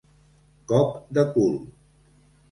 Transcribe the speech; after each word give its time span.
Cop 0.71 0.95
de 1.17 1.25
cul. 1.35 1.53